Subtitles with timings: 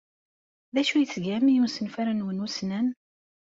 [0.73, 2.87] D acu ay tgam i usenfar-nwen ussnan?